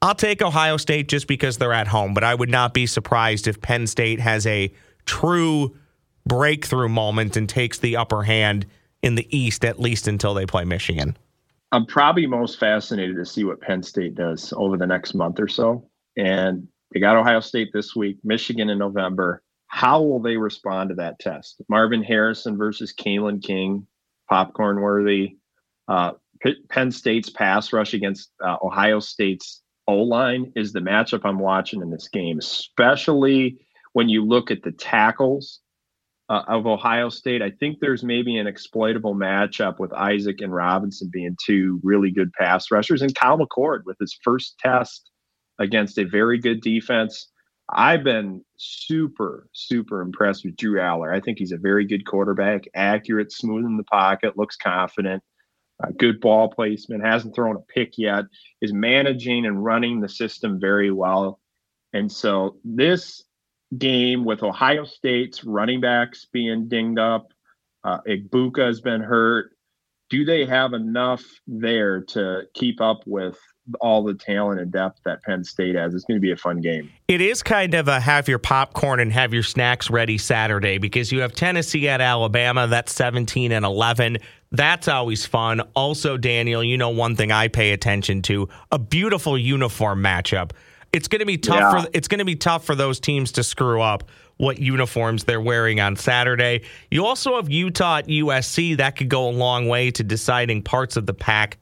[0.00, 3.46] I'll take Ohio State just because they're at home, but I would not be surprised
[3.46, 4.72] if Penn State has a
[5.04, 5.76] true
[6.24, 8.64] breakthrough moment and takes the upper hand
[9.02, 11.18] in the East, at least until they play Michigan.
[11.70, 15.48] I'm probably most fascinated to see what Penn State does over the next month or
[15.48, 15.86] so.
[16.16, 19.42] And they got Ohio State this week, Michigan in November.
[19.66, 21.60] How will they respond to that test?
[21.68, 23.86] Marvin Harrison versus Kalen King,
[24.30, 25.36] popcorn worthy.
[25.88, 26.12] Uh,
[26.68, 31.82] Penn State's pass rush against uh, Ohio State's O line is the matchup I'm watching
[31.82, 33.58] in this game, especially
[33.92, 35.60] when you look at the tackles
[36.28, 37.42] uh, of Ohio State.
[37.42, 42.32] I think there's maybe an exploitable matchup with Isaac and Robinson being two really good
[42.32, 45.10] pass rushers, and Kyle McCord with his first test
[45.58, 47.28] against a very good defense.
[47.70, 51.14] I've been super, super impressed with Drew Allar.
[51.14, 55.22] I think he's a very good quarterback, accurate, smooth in the pocket, looks confident,
[55.82, 58.24] uh, good ball placement, hasn't thrown a pick yet,
[58.60, 61.40] is managing and running the system very well.
[61.92, 63.24] And so this
[63.76, 67.32] game with Ohio State's running backs being dinged up,
[67.84, 69.50] uh, Egbuka has been hurt.
[70.10, 73.38] Do they have enough there to keep up with
[73.80, 75.94] all the talent and depth that Penn State has.
[75.94, 76.90] It's going to be a fun game.
[77.08, 81.12] It is kind of a have your popcorn and have your snacks ready Saturday because
[81.12, 82.66] you have Tennessee at Alabama.
[82.66, 84.18] That's 17 and 11.
[84.52, 85.62] That's always fun.
[85.74, 90.52] Also, Daniel, you know one thing I pay attention to: a beautiful uniform matchup.
[90.92, 91.82] It's going to be tough yeah.
[91.82, 94.04] for it's going to be tough for those teams to screw up
[94.36, 96.62] what uniforms they're wearing on Saturday.
[96.90, 98.76] You also have Utah at USC.
[98.76, 101.58] That could go a long way to deciding parts of the Pac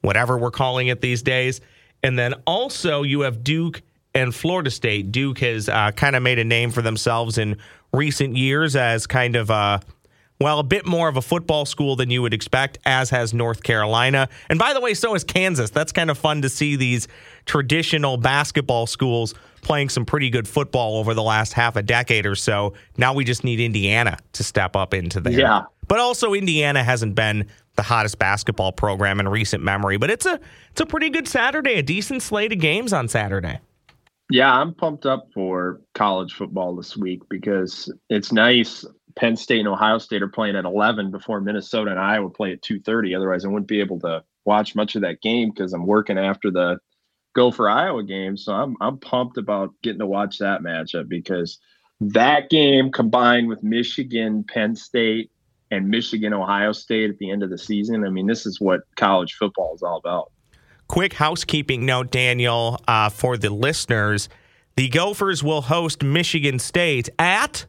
[0.00, 1.60] whatever we're calling it these days.
[2.02, 3.82] And then also you have Duke
[4.14, 5.12] and Florida State.
[5.12, 7.56] Duke has uh, kind of made a name for themselves in
[7.92, 9.80] recent years as kind of a
[10.42, 13.62] well, a bit more of a football school than you would expect, as has North
[13.62, 14.28] Carolina.
[14.48, 15.70] And by the way, so is Kansas.
[15.70, 17.08] That's kind of fun to see these
[17.46, 22.34] traditional basketball schools playing some pretty good football over the last half a decade or
[22.34, 22.74] so.
[22.96, 25.32] Now we just need Indiana to step up into there.
[25.32, 25.62] Yeah.
[25.88, 29.96] But also Indiana hasn't been the hottest basketball program in recent memory.
[29.96, 30.38] But it's a
[30.70, 33.60] it's a pretty good Saturday, a decent slate of games on Saturday.
[34.30, 38.84] Yeah, I'm pumped up for college football this week because it's nice.
[39.16, 42.62] Penn State and Ohio State are playing at 11 before Minnesota and Iowa play at
[42.62, 43.14] 2:30.
[43.14, 46.50] Otherwise, I wouldn't be able to watch much of that game because I'm working after
[46.50, 46.78] the
[47.34, 48.36] Gopher Iowa game.
[48.36, 51.58] So I'm I'm pumped about getting to watch that matchup because
[52.00, 55.30] that game combined with Michigan, Penn State,
[55.70, 58.04] and Michigan, Ohio State at the end of the season.
[58.04, 60.32] I mean, this is what college football is all about.
[60.88, 64.28] Quick housekeeping note, Daniel, uh, for the listeners:
[64.76, 67.66] the Gophers will host Michigan State at.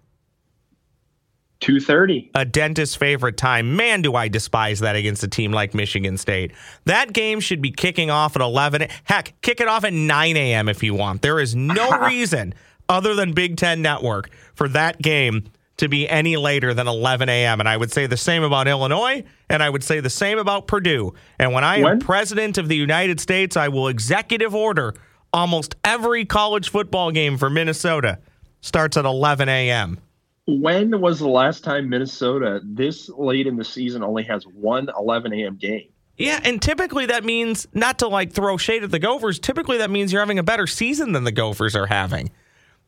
[1.64, 6.18] 2.30 a dentist's favorite time man do i despise that against a team like michigan
[6.18, 6.52] state
[6.86, 10.70] that game should be kicking off at 11 heck kick it off at 9 a.m
[10.70, 12.54] if you want there is no reason
[12.90, 15.44] other than big ten network for that game
[15.78, 17.60] to be any later than 11 a.m.
[17.60, 20.68] And I would say the same about Illinois, and I would say the same about
[20.68, 21.14] Purdue.
[21.40, 21.94] And when I when?
[21.94, 24.94] am president of the United States, I will executive order
[25.34, 28.20] almost every college football game for Minnesota
[28.62, 29.98] starts at 11 a.m.
[30.46, 35.34] When was the last time Minnesota this late in the season only has one 11
[35.34, 35.56] a.m.
[35.56, 35.88] game?
[36.18, 39.40] Yeah, and typically that means not to like throw shade at the Gophers.
[39.40, 42.30] Typically that means you're having a better season than the Gophers are having.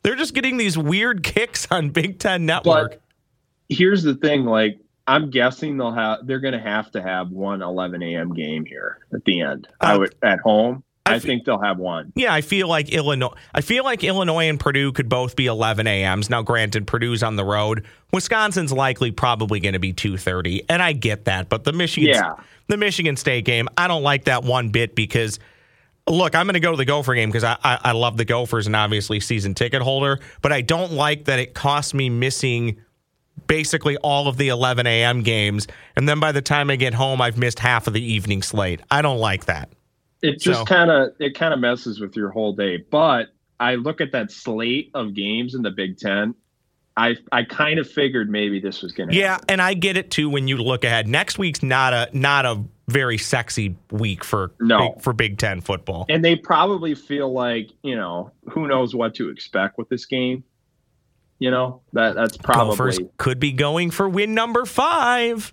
[0.02, 2.90] They're just getting these weird kicks on Big Ten Network.
[2.90, 3.00] But
[3.68, 7.62] here's the thing: like, I'm guessing they'll have they're going to have to have one
[7.62, 8.32] 11 a.m.
[8.34, 9.66] game here at the end.
[9.80, 10.84] Uh, I would at home.
[11.06, 12.12] I, I think they'll have one.
[12.16, 13.32] Yeah, I feel like Illinois.
[13.54, 16.28] I feel like Illinois and Purdue could both be 11 a.m.s.
[16.28, 17.84] Now, granted, Purdue's on the road.
[18.12, 21.48] Wisconsin's likely probably going to be 2:30, and I get that.
[21.48, 22.34] But the Michigan, yeah.
[22.66, 25.38] the Michigan State game, I don't like that one bit because
[26.08, 28.24] look, I'm going to go to the Gopher game because I, I, I love the
[28.24, 32.80] Gophers and obviously season ticket holder, but I don't like that it costs me missing
[33.46, 35.22] basically all of the 11 a.m.
[35.22, 38.42] games, and then by the time I get home, I've missed half of the evening
[38.42, 38.80] slate.
[38.90, 39.70] I don't like that.
[40.22, 40.64] It just so.
[40.64, 42.78] kind of it kind of messes with your whole day.
[42.78, 43.28] But
[43.60, 46.34] I look at that slate of games in the Big Ten.
[46.96, 49.14] I I kind of figured maybe this was going to.
[49.14, 49.46] Yeah, happen.
[49.50, 51.06] and I get it too when you look ahead.
[51.06, 54.92] Next week's not a not a very sexy week for no.
[54.92, 56.06] big, for Big Ten football.
[56.08, 60.44] And they probably feel like you know who knows what to expect with this game.
[61.38, 65.52] You know that that's probably Gophers could be going for win number five.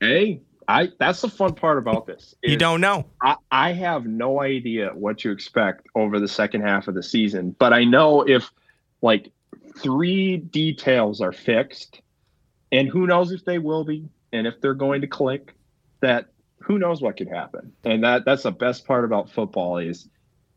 [0.00, 2.34] Hey, I that's the fun part about this.
[2.42, 3.06] you don't know.
[3.22, 7.56] I, I have no idea what to expect over the second half of the season,
[7.58, 8.52] but I know if
[9.00, 9.32] like
[9.78, 12.02] three details are fixed,
[12.70, 15.54] and who knows if they will be, and if they're going to click,
[16.00, 16.26] that
[16.60, 17.72] who knows what could happen.
[17.84, 20.06] And that that's the best part about football is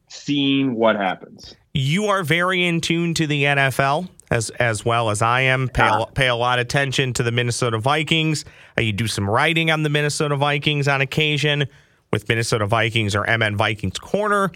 [0.09, 1.55] seeing what happens.
[1.73, 5.69] You are very in tune to the NFL as as well as I am.
[5.69, 8.45] Pay, a, pay a lot of attention to the Minnesota Vikings.
[8.77, 11.67] Uh, you do some writing on the Minnesota Vikings on occasion
[12.11, 14.51] with Minnesota Vikings or MN Vikings Corner.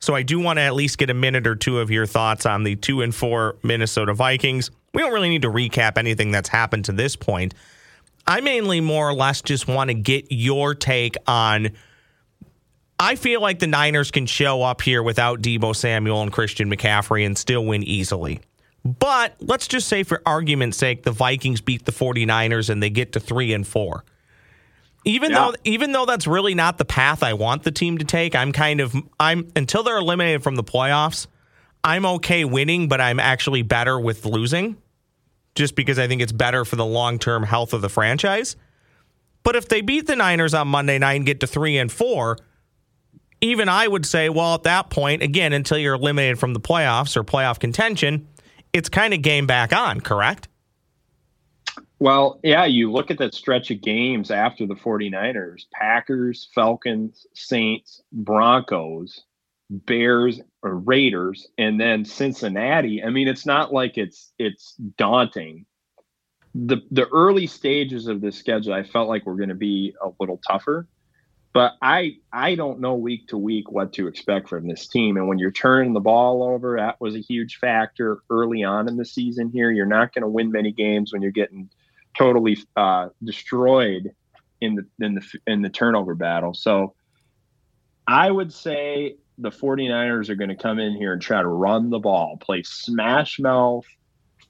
[0.00, 2.46] So I do want to at least get a minute or two of your thoughts
[2.46, 4.70] on the two and four Minnesota Vikings.
[4.94, 7.54] We don't really need to recap anything that's happened to this point.
[8.26, 11.70] I mainly more or less just want to get your take on
[13.00, 17.24] I feel like the Niners can show up here without Deebo Samuel and Christian McCaffrey
[17.24, 18.40] and still win easily.
[18.84, 23.12] But let's just say, for argument's sake, the Vikings beat the 49ers and they get
[23.12, 24.04] to three and four.
[25.06, 25.38] Even yeah.
[25.38, 28.52] though even though that's really not the path I want the team to take, I'm
[28.52, 31.26] kind of I'm until they're eliminated from the playoffs,
[31.82, 34.76] I'm okay winning, but I'm actually better with losing.
[35.54, 38.56] Just because I think it's better for the long-term health of the franchise.
[39.42, 42.36] But if they beat the Niners on Monday night and get to 3 and 4,
[43.40, 47.16] even I would say, well, at that point, again, until you're eliminated from the playoffs
[47.16, 48.26] or playoff contention,
[48.72, 50.48] it's kind of game back on, correct?
[51.98, 58.00] Well, yeah, you look at that stretch of games after the 49ers Packers, Falcons, Saints,
[58.12, 59.24] Broncos,
[59.68, 63.02] Bears, or Raiders, and then Cincinnati.
[63.02, 65.66] I mean, it's not like it's it's daunting.
[66.54, 70.08] The the early stages of this schedule, I felt like were going to be a
[70.18, 70.88] little tougher
[71.52, 75.16] but I I don't know week to week what to expect from this team.
[75.16, 78.96] And when you're turning the ball over, that was a huge factor early on in
[78.96, 79.50] the season.
[79.50, 81.68] Here, you're not going to win many games when you're getting
[82.16, 84.14] totally uh, destroyed
[84.60, 86.54] in the in the in the turnover battle.
[86.54, 86.94] So
[88.06, 91.90] I would say the 49ers are going to come in here and try to run
[91.90, 93.86] the ball, play smash mouth,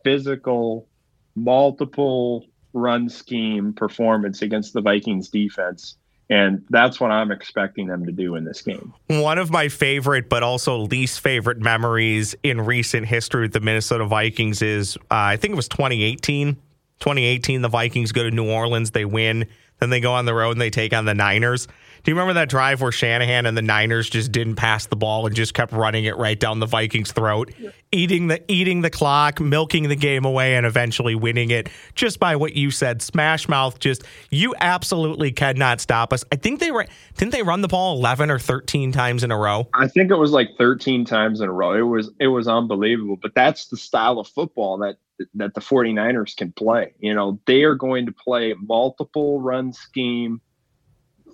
[0.04, 0.88] physical,
[1.34, 5.96] multiple run scheme performance against the Vikings defense
[6.30, 8.94] and that's what I'm expecting them to do in this game.
[9.08, 14.06] One of my favorite, but also least favorite memories in recent history with the Minnesota
[14.06, 16.54] Vikings is uh, I think it was 2018.
[17.00, 19.46] 2018, the Vikings go to New Orleans, they win.
[19.80, 21.66] Then they go on the road and they take on the Niners.
[22.02, 25.26] Do you remember that drive where Shanahan and the Niners just didn't pass the ball
[25.26, 27.52] and just kept running it right down the Vikings' throat,
[27.92, 32.36] eating the eating the clock, milking the game away, and eventually winning it just by
[32.36, 33.78] what you said, smash mouth.
[33.78, 36.24] Just you absolutely cannot stop us.
[36.32, 36.86] I think they were
[37.16, 39.68] didn't they run the ball eleven or thirteen times in a row?
[39.74, 41.74] I think it was like thirteen times in a row.
[41.74, 43.18] It was it was unbelievable.
[43.20, 44.96] But that's the style of football that
[45.34, 46.94] that the 49ers can play.
[46.98, 50.40] You know, they are going to play multiple run scheme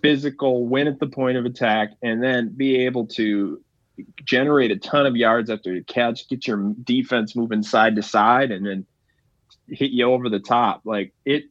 [0.01, 3.61] physical, win at the point of attack, and then be able to
[4.25, 8.51] generate a ton of yards after the catch, get your defense moving side to side,
[8.51, 8.87] and then
[9.69, 10.83] hit you over the top.
[10.85, 11.45] Like it,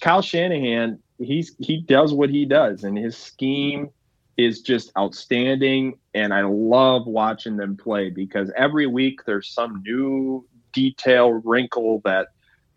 [0.00, 3.90] Kyle Shanahan, he's he does what he does, and his scheme
[4.36, 5.98] is just outstanding.
[6.14, 12.28] And I love watching them play because every week there's some new detail wrinkle that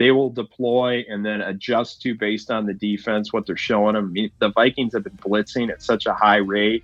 [0.04, 4.14] they will deploy and then adjust to based on the defense what they're showing them.
[4.39, 6.84] The Vikings have been blitzing at such a high rate.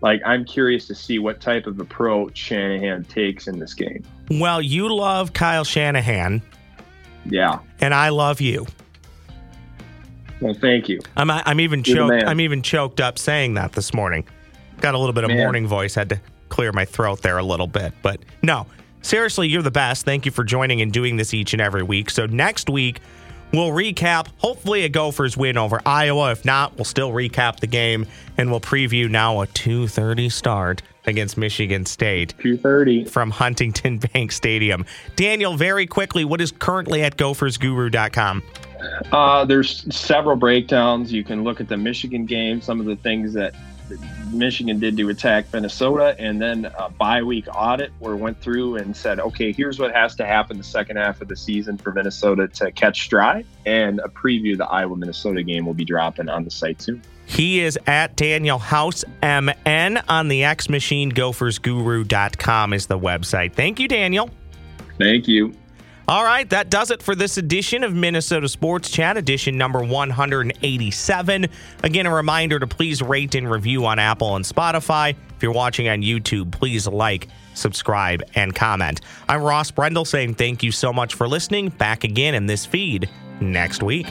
[0.00, 4.02] Like I'm curious to see what type of approach Shanahan takes in this game.
[4.30, 6.40] Well, you love Kyle Shanahan.
[7.26, 7.58] Yeah.
[7.82, 8.66] And I love you.
[10.40, 11.00] Well, thank you.
[11.18, 14.26] I'm I'm even choked I'm even choked up saying that this morning.
[14.80, 15.36] Got a little bit of man.
[15.36, 15.94] morning voice.
[15.94, 17.92] Had to clear my throat there a little bit.
[18.00, 18.66] But no,
[19.04, 20.04] seriously, you're the best.
[20.04, 22.10] Thank you for joining and doing this each and every week.
[22.10, 23.00] So next week,
[23.52, 26.32] we'll recap, hopefully, a Gophers win over Iowa.
[26.32, 31.36] If not, we'll still recap the game and we'll preview now a 2:30 start against
[31.36, 32.34] Michigan State.
[32.38, 34.84] 2:30 from Huntington Bank Stadium.
[35.16, 38.42] Daniel, very quickly, what is currently at gophersguru.com?
[39.12, 41.12] Uh, there's several breakdowns.
[41.12, 43.54] You can look at the Michigan game, some of the things that
[44.32, 48.96] Michigan did to attack Minnesota, and then a bye week audit where went through and
[48.96, 52.48] said, okay, here's what has to happen the second half of the season for Minnesota
[52.48, 56.44] to catch stride, and a preview of the Iowa Minnesota game will be dropping on
[56.44, 57.02] the site soon.
[57.26, 63.54] He is at Daniel House MN on the X Machine Gophers Gophersguru.com is the website.
[63.54, 64.30] Thank you, Daniel.
[64.98, 65.54] Thank you.
[66.06, 71.46] All right, that does it for this edition of Minnesota Sports Chat, edition number 187.
[71.82, 75.16] Again, a reminder to please rate and review on Apple and Spotify.
[75.36, 79.00] If you're watching on YouTube, please like, subscribe, and comment.
[79.30, 81.70] I'm Ross Brendel saying thank you so much for listening.
[81.70, 83.08] Back again in this feed
[83.40, 84.06] next week.